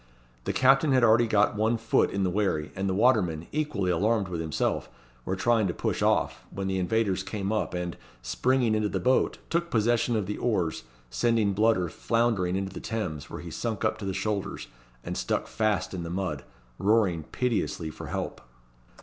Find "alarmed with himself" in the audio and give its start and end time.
3.91-4.89